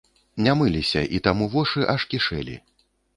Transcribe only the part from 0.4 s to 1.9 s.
Не мыліся, і таму вошы